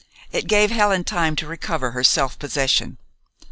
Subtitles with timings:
[0.31, 2.97] It gave Helen time to recover her self possession.